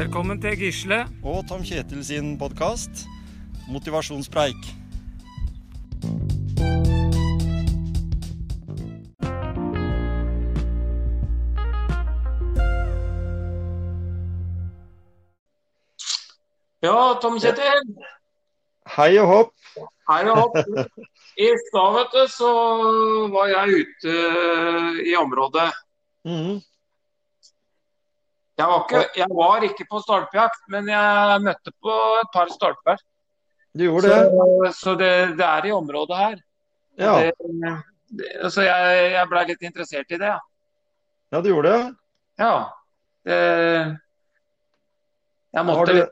[0.00, 0.98] Velkommen til Gisle.
[1.24, 3.02] og Tom Kjetil sin podkast
[3.68, 4.62] Motivasjonspreik.
[16.80, 17.84] Ja, Tom Kjetil.
[18.96, 19.52] Hei og hopp.
[20.08, 20.56] Hei og hopp.
[21.36, 22.56] I stad, vet du, så
[23.36, 24.16] var jeg ute
[25.12, 25.68] i området.
[26.24, 26.60] Mhm.
[28.60, 33.00] Jeg var ikke, jeg var ikke på stolpejakt, men jeg møtte på et par stolper.
[33.72, 34.18] Du gjorde det?
[34.26, 36.36] Så, så det, det er i området her.
[37.00, 37.32] Ja, Det,
[38.10, 40.40] det, så jeg, jeg blei litt interessert i det, ja.
[41.32, 41.94] ja du gjorde det.
[42.42, 42.54] Ja.
[43.24, 43.96] Jeg
[45.54, 46.02] Har du,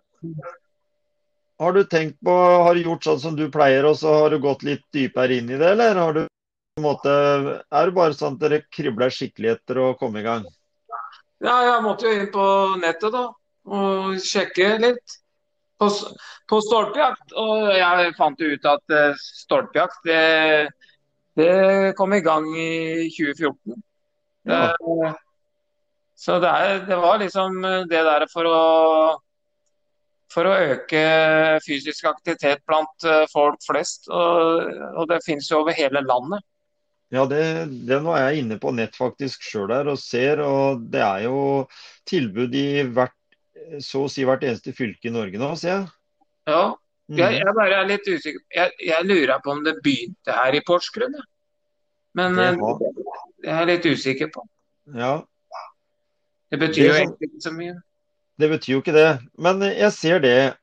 [1.59, 2.35] har du tenkt på,
[2.65, 5.51] har du gjort sånn som du pleier, og så har du gått litt dypere inn
[5.51, 7.11] i det, eller har du på en måte,
[7.59, 10.47] er det bare sånn at dere kribler skikkelig etter å komme i gang?
[11.45, 12.45] Ja, jeg måtte jo inn på
[12.83, 13.29] nettet da,
[13.71, 15.19] og sjekke litt
[15.79, 15.91] på,
[16.51, 17.35] på stolpejakt.
[17.39, 20.23] Og jeg fant jo ut at eh, stolpejakt, det,
[21.39, 23.79] det kom i gang i 2014.
[24.49, 24.61] Ja.
[24.75, 25.15] Det,
[26.19, 28.63] så det, er, det var liksom det der for å,
[30.33, 31.03] for å øke
[31.63, 34.11] fysisk aktivitet blant eh, folk flest.
[34.11, 34.67] Og,
[34.99, 36.43] og det finnes jo over hele landet.
[37.11, 37.41] Ja, det,
[37.89, 41.39] den var jeg inne på nett faktisk sjøl der og ser, og det er jo
[42.09, 43.15] tilbud i hvert,
[43.81, 45.89] så å si hvert eneste fylke i Norge nå, ser jeg.
[46.53, 46.75] Ja,
[47.09, 47.39] Jeg, Mhm.
[47.41, 48.41] jeg bare er litt usikker.
[48.55, 51.15] Jeg, jeg lurer på om det begynte her i Porsgrunn.
[51.17, 51.25] jeg.
[52.15, 54.43] Men Det eh, har- det er jeg litt usikker på.
[54.95, 55.23] Ja,
[56.51, 57.75] Det betyr Det jo egentlig ikke så mye.
[58.39, 59.21] Det betyr jo ikke det.
[59.39, 60.57] Men jeg ser det,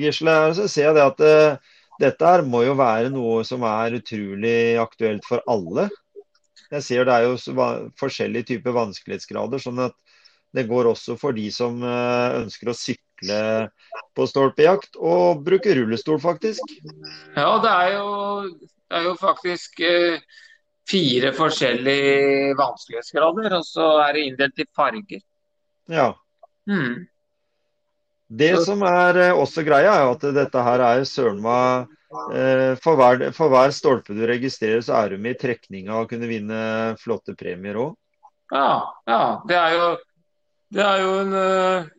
[0.00, 1.56] Gisle, så ser jeg det at eh,
[2.02, 5.88] dette her må jo være noe som er utrolig aktuelt for alle.
[6.72, 7.66] Jeg ser det er jo
[8.00, 9.96] forskjellige typer vanskelighetsgrader, sånn at
[10.56, 13.40] det går også for de som eh, ønsker å sykle
[14.16, 16.74] på stolpejakt og bruke rullestol, faktisk.
[17.36, 18.08] Ja, det er jo,
[18.88, 20.24] det er jo faktisk eh,
[20.88, 25.24] fire forskjellige vanskelighetsgrader, og så er det inndelt i farger.
[25.92, 26.10] Ja.
[26.68, 27.06] Hmm.
[28.32, 31.90] Det som er eh, også greia, er at dette her er søren meg
[32.32, 36.08] eh, for, hver, for hver stolpe du registrerer, så er du med i trekninga og
[36.12, 36.60] kunne vinne
[37.02, 37.96] flotte premier òg.
[38.52, 38.70] Ja,
[39.08, 39.24] ja.
[39.48, 39.90] Det er jo,
[40.72, 41.90] det er jo en eh,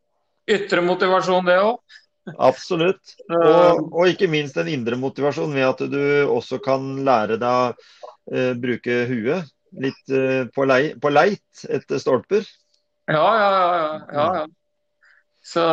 [0.58, 2.00] ytre motivasjon, det òg.
[2.40, 3.18] Absolutt.
[3.36, 6.00] Og, og ikke minst en indre motivasjon ved at du
[6.32, 9.50] også kan lære deg å bruke huet
[9.84, 10.14] litt
[10.56, 12.48] på, lei, på leit etter stolper.
[13.12, 13.66] Ja, ja, ja.
[13.68, 14.46] ja, ja, ja.
[15.44, 15.64] Så,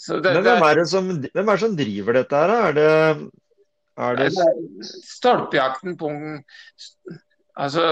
[0.00, 2.52] så det, Men hvem er det som, hvem er det som driver dette her?
[2.56, 2.92] Er det,
[4.00, 4.30] er det
[5.04, 6.10] Stolpejakten på
[7.60, 7.84] Altså,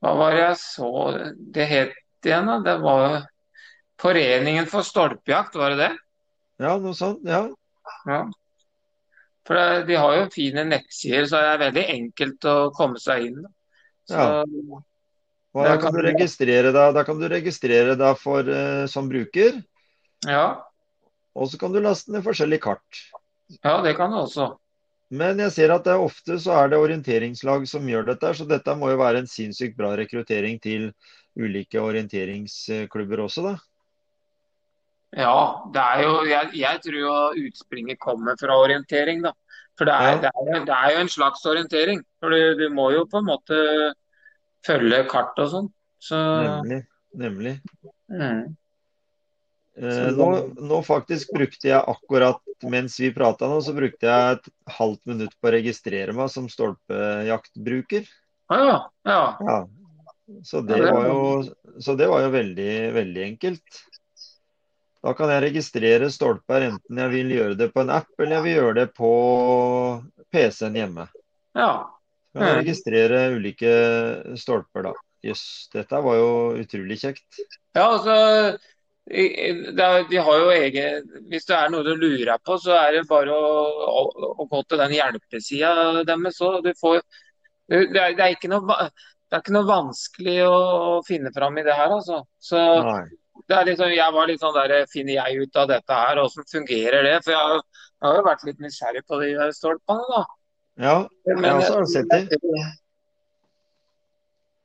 [0.00, 0.92] hva var det jeg så
[1.56, 2.56] det het igjen, da?
[2.64, 3.18] Det var
[3.98, 5.94] Foreningen for stolpejakt, var det det?
[6.62, 7.24] Ja, noe sånt?
[7.26, 7.42] Ja.
[8.06, 8.20] Ja.
[9.48, 13.26] For det, de har jo fine nettsider, så det er veldig enkelt å komme seg
[13.26, 13.40] inn.
[14.08, 14.22] Så,
[15.58, 19.58] Og da kan du registrere deg, da kan du registrere deg for, uh, som bruker,
[20.26, 20.46] ja,
[21.38, 23.04] og så kan du laste ned forskjellige kart.
[23.62, 24.52] ja, det kan du også.
[25.10, 28.44] Men jeg ser at det er ofte så er det orienteringslag som gjør dette, så
[28.44, 30.90] dette må jo være en sinnssykt bra rekruttering til
[31.38, 33.54] ulike orienteringsklubber også, da.
[35.16, 39.32] Ja, det er jo Jeg, jeg tror jo utspringet kommer fra orientering, da.
[39.78, 40.20] For det er, Ja.
[40.26, 42.02] det er, det er jo en slags orientering.
[42.20, 43.94] For du, du må jo på en måte
[44.66, 45.68] følge kart og sånn.
[46.02, 46.82] Så Nemlig.
[47.18, 47.54] Nemlig.
[48.12, 48.56] mm.
[49.78, 54.48] Eh, nå, nå faktisk brukte jeg akkurat mens vi prata nå, så brukte jeg et
[54.74, 58.08] halvt minutt på å registrere meg som stolpejaktbruker.
[58.50, 58.78] Ja.
[59.06, 59.20] Ja.
[59.38, 59.58] Ja.
[60.44, 61.20] Så det Ja, det var jo,
[61.80, 63.84] så det var jo veldig, veldig enkelt.
[64.98, 68.46] Da kan jeg registrere stolper enten jeg vil gjøre det på en app, eller jeg
[68.48, 69.12] vil gjøre det på
[70.34, 71.06] PC-en hjemme.
[71.54, 71.70] ja.
[72.38, 73.74] Kan jeg registrere ulike
[74.40, 74.94] stolper, da.
[75.26, 75.44] Jøss,
[75.74, 76.28] dette var jo
[76.62, 77.40] utrolig kjekt.
[77.74, 78.14] Ja, altså
[79.08, 83.34] De har jo egen Hvis det er noe du lurer på, så er det bare
[83.34, 83.52] å,
[83.88, 84.02] å,
[84.44, 86.36] å gå til den hjelpesida deres.
[86.38, 87.00] Så du får
[87.68, 88.78] det er, det er ikke noe
[89.28, 92.22] det er ikke noe vanskelig å, finne fram i det her, altså.
[92.40, 93.02] Så Nei.
[93.50, 96.20] det er liksom, jeg var litt sånn der Finner jeg ut av dette her?
[96.22, 97.18] Hvordan fungerer det?
[97.26, 100.22] For jeg, har- jeg har jo vært litt nysgjerrig på de stolpene, da.
[100.78, 102.28] Ja, jeg også har sett dem.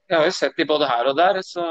[0.10, 1.64] Jeg har jo sett de både her og der, så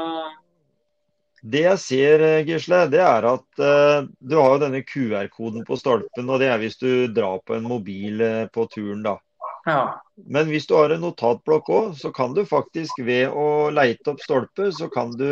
[1.43, 5.75] Det jeg ser, eh, Gisle, det er at uh, du har jo denne QR-koden på
[5.75, 9.17] stolpen, og det er hvis du drar på en mobil uh, på turen, da.
[9.67, 9.81] ja.
[10.15, 14.23] Men hvis du har en notatblokk òg, så kan du faktisk ved å leite opp
[14.23, 15.27] stolper, så kan du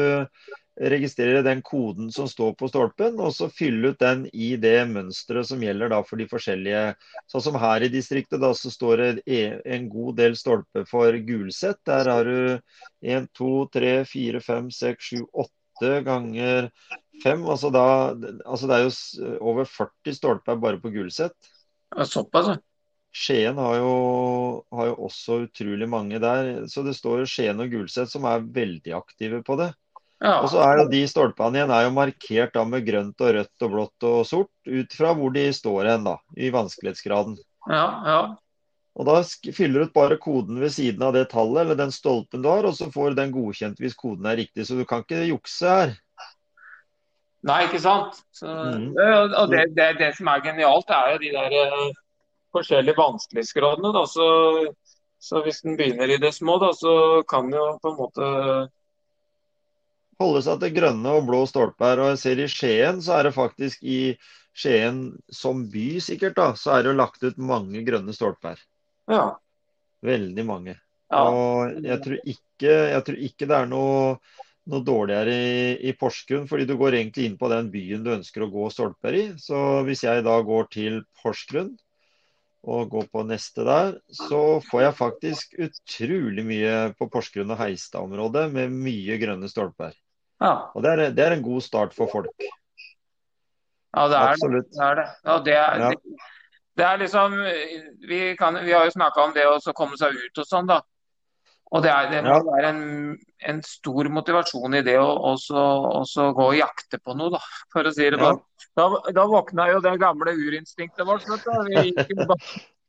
[0.79, 5.49] registrere den koden som står på stolpen, og så fylle ut den i det mønsteret
[5.49, 6.83] som gjelder da for de forskjellige.
[7.31, 11.17] Sånn som her i distriktet, da så står det e, en god del stolper for
[11.27, 11.81] gulsett.
[11.87, 12.59] Der har du
[13.03, 16.71] 1, 2, 3, 4, 5, 6, 7, 8 ganger
[17.23, 17.45] 5.
[17.45, 17.85] Altså, da,
[18.45, 21.35] altså det er jo over 40 stolper bare på gulsett.
[22.07, 22.59] Såpass, ja.
[23.11, 23.95] Skien har jo,
[24.71, 26.65] har jo, også utrolig mange der.
[26.71, 29.73] Så det står jo Skien og Gulset som er veldig aktive på det.
[30.21, 30.35] Ja.
[30.43, 33.65] Og så er jo de stolpene igjen er jo markert da med grønt og rødt
[33.65, 37.39] og blått og sort, ut fra hvor de står hen, da, i vanskelighetsgraden.
[37.65, 38.21] Ja, ja.
[38.99, 39.15] Og da
[39.55, 42.67] fyller du ut bare koden ved siden av det tallet eller den stolpen du har,
[42.67, 44.67] og så får den godkjent hvis koden er riktig.
[44.67, 45.93] Så du kan ikke jukse her.
[47.47, 48.19] Nei, ikke sant.
[48.35, 48.91] Så, mm.
[48.93, 51.87] Og det, det, det, som er genialt, er jo de der eh,
[52.53, 53.93] forskjellige vanskelighetsgradene.
[53.95, 54.03] Da.
[54.11, 54.27] Så,
[55.17, 56.93] så hvis den begynner i det små, da, så
[57.31, 58.29] kan den jo på en måte
[60.21, 62.03] Holde seg til grønne og blå stolper.
[62.03, 64.01] Og jeg ser i Skien, så er det faktisk i
[64.51, 68.59] Skien som by sikkert, da, så er det jo lagt ut mange grønne stolper.
[69.09, 69.25] Ja.
[70.05, 70.77] Veldig mange.
[71.11, 71.25] Ja.
[71.27, 74.15] Og jeg tror, ikke, jeg tror ikke det er noe
[74.71, 78.45] noe dårligere i, i, Porsgrunn, fordi du går egentlig inn på den byen du ønsker
[78.45, 79.23] å gå stolper i.
[79.41, 81.73] Så hvis jeg da går til Porsgrunn,
[82.61, 88.45] og går på neste der, så får jeg faktisk utrolig mye på Porsgrunn og Heistad-området
[88.53, 89.95] med mye grønne stolper.
[90.41, 90.53] Ja.
[90.73, 92.45] Og det er, det er, en god start for folk.
[93.91, 94.69] Ja, det er Absolutt.
[94.71, 94.85] det.
[94.85, 95.07] Er det.
[95.25, 95.89] Ja, det, er, ja.
[95.89, 96.29] det,
[96.79, 97.35] det er liksom
[98.07, 100.81] vi, kan, vi, har jo snakka om det å komme seg ut og sånn, da.
[101.71, 102.39] Og det, er, det må ja.
[102.43, 102.81] være en,
[103.47, 105.61] en, stor motivasjon i det å også,
[106.01, 107.39] også, gå og jakte på noe, da,
[107.71, 108.41] for å si det sånn.
[108.41, 108.65] Ja.
[108.81, 111.27] Da, da våkna jo det gamle urinstinktet vårt.
[111.69, 112.37] Vi gikk, jo,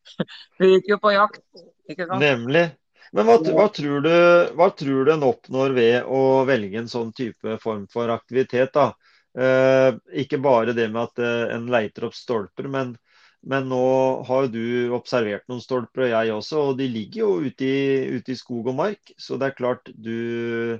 [0.63, 1.45] vi gikk jo på jakt.
[1.91, 2.23] ikke sant?
[2.25, 2.71] Nemlig.
[3.13, 4.13] Men hva, hva, tror du,
[4.57, 8.73] hva, tror du, en oppnår ved å velge en sånn type form for aktivitet?
[8.73, 8.95] da?
[9.37, 9.93] Eh,
[10.25, 12.97] ikke bare det med at eh, en leiter opp stolper, men
[13.43, 17.65] men nå har du observert noen stolper, og jeg også, og de ligger jo ute
[17.67, 19.03] i, ute i skog og mark.
[19.19, 20.79] Så det er klart du,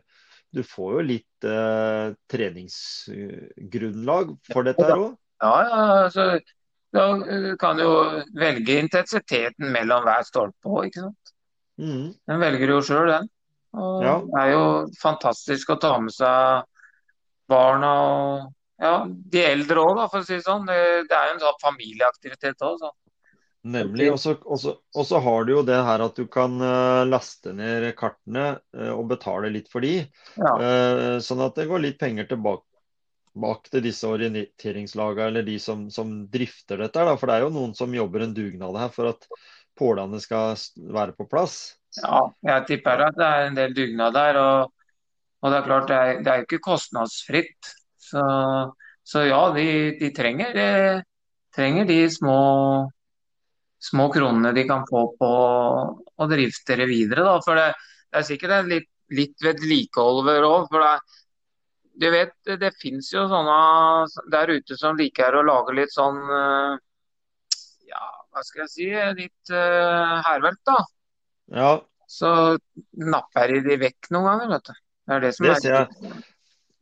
[0.55, 5.19] du får jo litt eh, treningsgrunnlag for dette her òg.
[5.43, 6.39] Ja, ja, altså,
[6.95, 7.19] da
[7.59, 11.35] kan du jo velge intensiteten mellom hver stolpe òg, ikke sant.
[11.81, 12.11] Mm.
[12.29, 13.31] Den velger jo sjøl, den.
[13.81, 14.17] Og ja.
[14.27, 14.65] Det er jo
[15.01, 16.67] fantastisk å ta med seg
[17.53, 18.51] barna og
[18.83, 20.67] ja, de eldre òg, for å si det sånn.
[20.67, 22.83] Det, det er jo en sånn familieaktivitet òg.
[23.63, 24.09] Nemlig.
[24.11, 28.91] Og så har du jo det her at du kan uh, laste ned kartene uh,
[28.97, 30.01] og betale litt for de.
[30.35, 30.55] Ja.
[30.59, 32.67] Uh, sånn at det går litt penger tilbake
[33.33, 37.07] bak til disse orienteringslagene eller de som, som drifter dette.
[37.07, 37.15] Da.
[37.17, 39.25] For det er jo noen som jobber en dugnad her for at
[39.79, 40.57] pålene skal
[40.93, 41.77] være på plass.
[42.01, 44.39] Ja, jeg tipper at det er en del dugnad der.
[44.41, 44.73] Og,
[45.43, 47.73] og det er klart, det er, det er ikke kostnadsfritt.
[48.03, 48.25] Så,
[49.05, 49.67] så ja, de,
[50.01, 51.03] de trenger, eh,
[51.55, 52.39] trenger, de små,
[53.83, 57.27] små kronene de kan få på å drifte det videre.
[57.29, 57.39] Da.
[57.45, 57.73] For det,
[58.13, 60.71] det er sikkert litt, litt vedlikehold ved òg.
[60.73, 61.21] For det,
[62.03, 63.59] du vet, det fins jo sånne
[64.33, 66.79] der ute som liker å lage litt sånn Ja,
[68.33, 68.89] hva skal jeg si?
[69.19, 70.77] Litt uh, hærverk, da.
[71.53, 71.73] Ja.
[72.09, 72.33] Så
[72.99, 74.81] napper de vekk noen ganger, vet du.
[75.03, 75.63] Det er det som det er.
[75.63, 76.23] Ser jeg.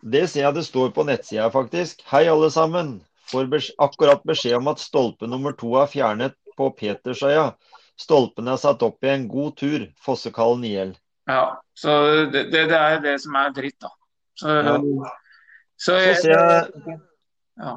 [0.01, 2.05] Det ser jeg det står på nettsida, faktisk.
[2.11, 2.99] Hei, alle sammen.
[3.31, 7.51] Får akkurat beskjed om at stolpe nummer to er fjernet på Petersøya.
[8.01, 9.87] Stolpen er satt opp i en god tur.
[10.03, 10.95] Fossekallen IL.
[11.31, 11.97] Ja, så
[12.33, 13.93] det, det, det, er det som er dritt, da.
[14.41, 14.75] Så, ja.
[15.77, 16.99] så, jeg, så, ser jeg,
[17.61, 17.77] ja.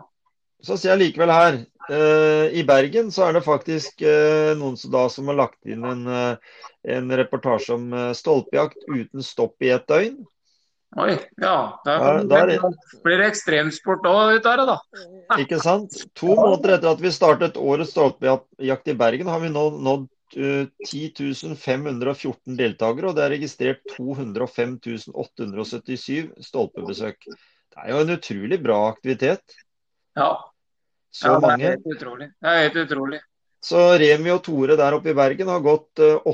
[0.64, 1.58] Så ser jeg likevel her
[1.90, 5.84] uh, I Bergen så er det faktisk uh, noen som, da, som har lagt inn
[5.88, 10.22] en, uh, en reportasje om stolpejakt uten stopp i et døgn.
[11.00, 11.82] Oi, ja.
[11.86, 14.76] Der, der, der blir det ekstremsport òg ut av det, da.
[15.42, 15.96] Ikke sant.
[16.20, 20.06] To måneder etter at vi startet årets stolpejakt i Bergen, har vi nå nådd
[20.38, 24.78] uh, 10 514 deltakere, og det er registrert 205
[25.10, 27.26] 877 stolpebesøk.
[27.26, 29.58] Det er jo en utrolig bra aktivitet.
[30.20, 30.30] Ja.
[31.14, 32.32] Så ja, det er helt utrolig.
[32.42, 33.20] Det er helt utrolig.
[33.64, 36.34] Så Remi og Tore der oppe i Bergen har gått uh,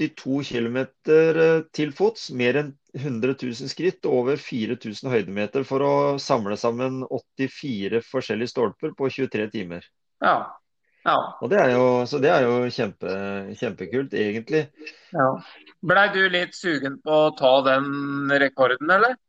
[0.00, 5.84] 82 km eh, til fots, mer enn 100 000 skritt og over 4000 høydemeter for
[5.84, 9.84] å samle sammen 84 forskjellige stolper på 23 timer.
[10.24, 10.36] Ja.
[11.04, 11.18] ja.
[11.42, 13.12] Og det er jo, så det er jo kjempe,
[13.60, 14.64] kjempekult, egentlig.
[15.12, 15.28] Ja.
[15.84, 19.20] Blei du litt sugen på å ta den rekorden, eller?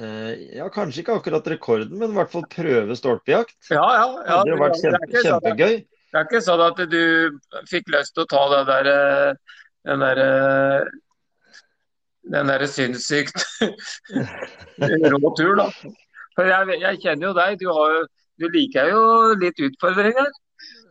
[0.00, 3.58] Eh, ja, kanskje ikke akkurat rekorden, men i hvert fall prøve stolpejakt.
[3.70, 4.38] Ja, ja, ja.
[4.46, 5.74] Det hadde vært kjempe, kjempegøy.
[6.12, 7.04] Det er ikke sånn at du
[7.70, 9.58] fikk lyst til å ta det der, eh,
[9.88, 10.30] den derre
[12.32, 13.44] den derre sinnssykt
[15.12, 15.68] rå tur, da.
[16.36, 17.96] For jeg, jeg, kjenner jo deg, du, har,
[18.40, 19.02] du, liker jo
[19.40, 20.30] litt utfordringer.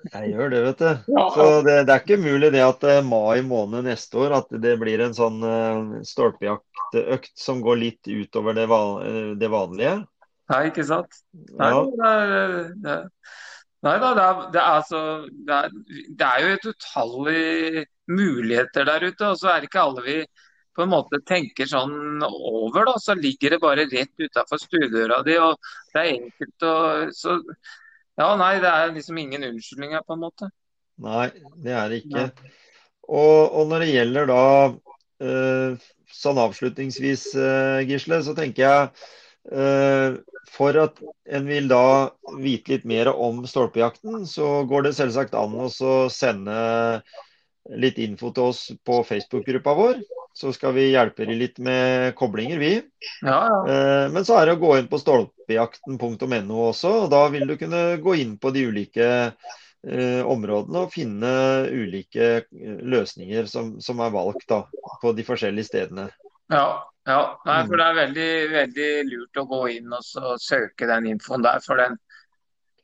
[0.08, 1.12] Jeg gjør det, vet du.
[1.14, 1.26] Ja.
[1.36, 4.74] Så det, det, er ikke mulig det at uh, mai måned neste år at det
[4.82, 10.00] blir en sånn uh, stolpejaktøkt som går litt utover det, van det vanlige.
[10.52, 11.22] Nei, ikke sant.
[11.60, 11.82] Nei, ja.
[12.02, 12.98] det, det,
[13.88, 18.88] nei da, det er, det, er altså, det, er, det er jo et utallig muligheter
[18.90, 19.30] der ute.
[19.30, 20.18] Og så er det ikke alle vi
[20.76, 25.38] på en måte tenker sånn over, da, så ligger det bare rett utafor stuedøra di.
[25.40, 25.60] og
[25.92, 26.76] Det er enkelt å
[27.16, 27.38] så,
[28.22, 30.52] Ja, nei, det er liksom ingen unnskyldninger, på en måte.
[31.02, 31.30] Nei,
[31.64, 32.28] det er det ikke.
[33.10, 38.92] Og, og, når det gjelder da uh, sånn avslutningsvis, uh, Gisle, så tenker jeg
[39.56, 40.20] uh,
[40.52, 41.02] for at
[41.32, 42.12] en vil da
[42.44, 45.72] vite litt mer om stolpejakten, så går det selvsagt an å
[46.14, 46.58] sende
[47.82, 50.02] litt info til oss på Facebook-gruppa vår.
[50.34, 52.76] Så skal vi hjelpe dere litt med koblinger, vi.
[53.22, 53.58] Ja, ja.
[53.74, 56.94] Eh, men så er det å gå inn på stolpejakten.no også.
[57.04, 61.34] og Da vil du kunne gå inn på de ulike eh, områdene og finne
[61.68, 64.64] ulike eh, løsninger som, som er valgt da,
[65.02, 66.08] på de forskjellige stedene.
[66.52, 66.66] Ja,
[67.08, 67.22] ja.
[67.48, 71.60] Nei, for det er veldig, veldig lurt å gå inn og søke den infoen der.
[71.66, 71.98] For den,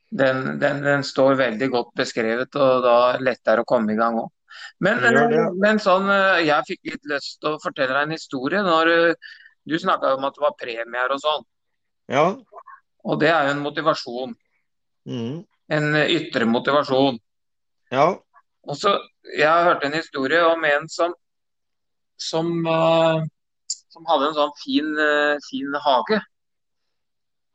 [0.09, 4.19] den, den, den, står veldig godt beskrevet, og da er lettere å komme i gang
[4.23, 4.31] òg.
[4.83, 5.03] Men,
[5.57, 8.63] men, sånn, eh, jeg fikk litt lyst til å fortelle deg en historie.
[8.65, 9.33] når eh,
[9.67, 11.45] Du snakka om at det var premier og sånn.
[12.13, 12.25] Ja.
[13.03, 14.35] Og det er jo en motivasjon.
[15.07, 15.41] Mm.
[15.77, 17.19] En ytre motivasjon.
[17.91, 18.13] Ja.
[18.67, 18.95] Og så,
[19.35, 21.13] Jeg har hørt en historie om en som,
[22.15, 23.19] som, uh,
[23.91, 24.93] som hadde en sånn fin,
[25.49, 26.21] fin hage.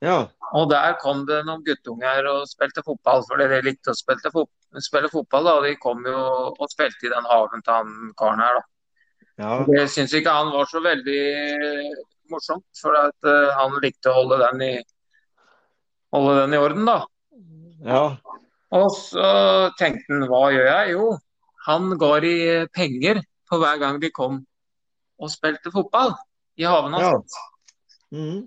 [0.05, 0.19] Ja.
[0.53, 4.51] Og der kom det noen guttunger og spilte fotball, for de likte å spille, fot
[4.81, 5.45] spille fotball.
[5.45, 6.19] da, De kom jo
[6.53, 8.63] og spilte i den hagen til han karen her.
[9.41, 9.53] Ja.
[9.69, 11.23] Det syns ikke han var så veldig
[12.33, 14.73] morsomt, for at uh, han likte å holde den i,
[16.15, 16.99] holde den i orden, da.
[17.85, 18.05] Ja.
[18.73, 19.27] Og så
[19.81, 20.95] tenkte han hva gjør jeg?
[20.95, 21.11] Jo,
[21.67, 22.35] han ga de
[22.73, 24.41] penger på hver gang de kom
[25.23, 26.15] og spilte fotball
[26.61, 27.37] i haven hans.
[27.37, 27.49] Ja.
[28.13, 28.41] Mm.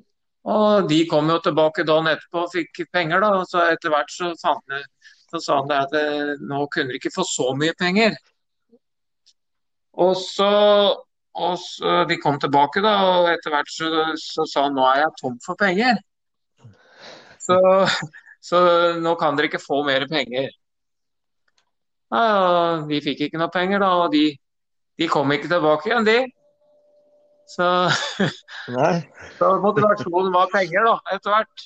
[0.45, 3.31] Og de kom jo tilbake dagen etterpå og fikk penger, da.
[3.41, 4.75] Og så etter hvert så, fant
[5.31, 8.15] så sa han det at eh, nå kunne de ikke få så mye penger.
[10.05, 10.49] Og så,
[11.35, 13.89] og så De kom tilbake, da, og etter hvert så,
[14.19, 15.99] så sa han nå er jeg tom for penger.
[17.45, 17.57] Så,
[18.43, 18.61] så
[19.01, 20.49] nå kan dere ikke få mer penger.
[22.13, 24.25] Ja, vi fikk ikke noe penger, da, og de,
[24.99, 26.19] de kom ikke tilbake igjen, de.
[27.49, 27.65] Så,
[29.39, 31.65] så motivasjonen var penger, da, etter hvert.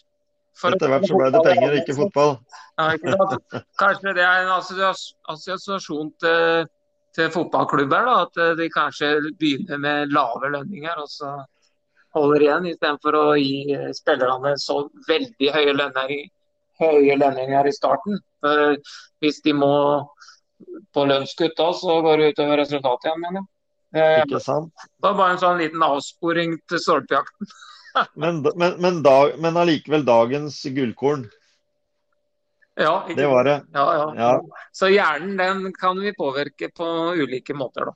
[0.67, 2.33] Etter hvert så ble det penger, ikke fotball.
[2.79, 6.67] Ja, ikke kanskje det er en assosiasjon til,
[7.15, 11.37] til fotballklubber, da, at de kanskje begynner med lave lønninger og så
[12.17, 16.27] holder igjen, istedenfor å gi spillerne så veldig høye lønninger,
[16.81, 18.19] høye lønninger i starten.
[18.43, 18.75] For
[19.23, 19.73] hvis de må
[20.95, 23.49] på lønnskutt da, så går det utover resultatet igjen, mener jeg.
[23.89, 24.23] Eh?
[24.29, 27.49] Det var bare en sånn liten avsporing til stolpejakten.
[28.13, 31.27] Men, men, men, dag, men allikevel dagens gullkorn.
[32.79, 33.61] Ja, det var det.
[33.75, 34.13] Ja, ja.
[34.17, 36.85] ja, Så hjernen den kan vi påvirke på
[37.19, 37.95] ulike måter, da.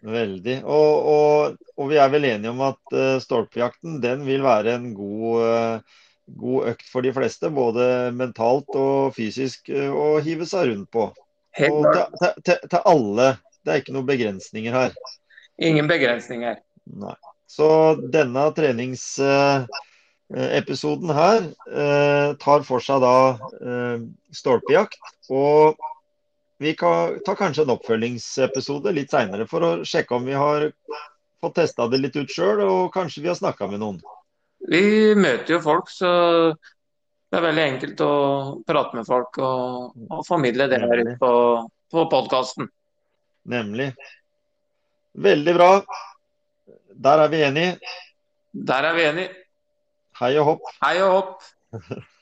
[0.00, 0.58] Veldig.
[0.64, 4.90] Og, og, og vi er vel enige om at uh, stolpejakten den vil være en
[4.96, 6.04] god, uh,
[6.40, 7.52] god, økt for de fleste.
[7.52, 7.84] Både
[8.16, 11.08] mentalt og fysisk uh, å hive seg rundt på.
[11.56, 13.32] Helt og til, til, til alle.
[13.60, 14.96] Det er ikke noen begrensninger her.
[15.60, 16.60] Ingen begrensninger.
[17.00, 17.16] Nei.
[17.50, 17.66] Så
[18.14, 23.98] denne treningsepisoden her eh, tar for seg da eh,
[24.34, 24.98] stolpejakt.
[25.34, 25.74] Og
[26.62, 30.70] vi kan ta kanskje en oppfølgingsepisode litt seinere for å sjekke om vi har
[31.40, 34.00] fått testa det litt ut sjøl, og kanskje vi har snakka med noen.
[34.70, 36.10] Vi møter jo folk, så
[36.52, 38.12] det er veldig enkelt å
[38.68, 41.32] prate med folk og, og formidle det her på,
[41.90, 42.68] på podkasten.
[43.50, 43.88] Nemlig.
[45.18, 45.70] Veldig bra.
[47.02, 47.78] Der er vi enige.
[48.66, 49.28] Der er vi enige.
[50.20, 50.60] Hei og hopp.
[50.84, 51.42] Hei og hopp.